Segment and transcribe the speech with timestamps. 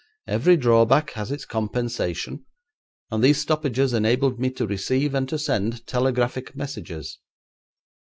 [0.25, 2.43] However, every drawback has its compensation,
[3.11, 7.19] and these stoppages enabled me to receive and to send telegraphic messages.